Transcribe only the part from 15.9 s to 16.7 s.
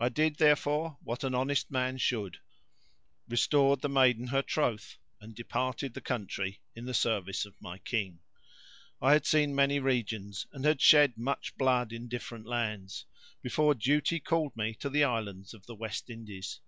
Indies.